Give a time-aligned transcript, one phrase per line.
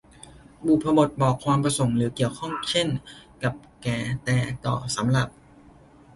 [0.65, 2.87] บุพบทบอกความประสงค์หรือเกี่ยวข้อง เช่น
[3.43, 3.53] กับ
[3.83, 5.27] แก่ แต่ ต่อ สำหรับ